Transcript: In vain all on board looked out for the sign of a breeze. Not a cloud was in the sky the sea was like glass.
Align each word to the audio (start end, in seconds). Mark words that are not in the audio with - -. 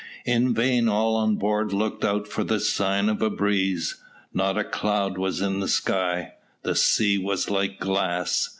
In 0.25 0.55
vain 0.55 0.87
all 0.89 1.15
on 1.15 1.35
board 1.35 1.71
looked 1.71 2.03
out 2.03 2.27
for 2.27 2.43
the 2.43 2.59
sign 2.59 3.07
of 3.07 3.21
a 3.21 3.29
breeze. 3.29 3.97
Not 4.33 4.57
a 4.57 4.63
cloud 4.63 5.15
was 5.19 5.41
in 5.41 5.59
the 5.59 5.67
sky 5.67 6.33
the 6.63 6.73
sea 6.73 7.19
was 7.19 7.51
like 7.51 7.79
glass. 7.79 8.49